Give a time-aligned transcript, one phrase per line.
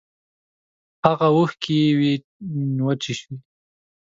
[1.03, 1.79] هاغه اوښکی
[2.85, 3.37] وچې شوې